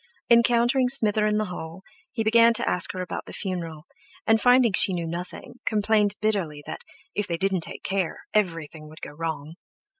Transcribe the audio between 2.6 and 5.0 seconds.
ask her about the funeral, and, finding that she